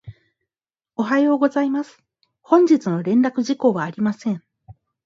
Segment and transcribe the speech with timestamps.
[0.95, 2.01] おはようございます。
[2.41, 4.41] 本日の連絡事項はありません。